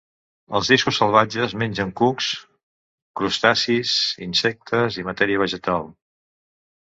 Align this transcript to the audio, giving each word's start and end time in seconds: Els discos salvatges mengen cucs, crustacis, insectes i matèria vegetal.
Els 0.59 0.69
discos 0.71 0.95
salvatges 1.01 1.51
mengen 1.63 1.89
cucs, 1.99 2.29
crustacis, 3.21 3.93
insectes 4.29 4.97
i 5.01 5.05
matèria 5.11 5.43
vegetal. 5.45 5.89